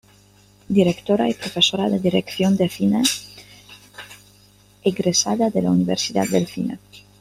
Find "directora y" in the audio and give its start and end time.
0.67-1.35